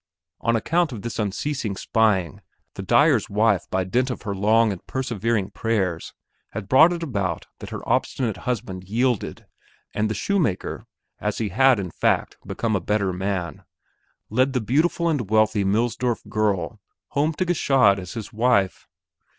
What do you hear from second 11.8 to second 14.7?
fact, become a better man led the